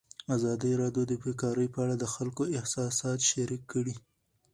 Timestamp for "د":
1.07-1.11, 1.97-2.05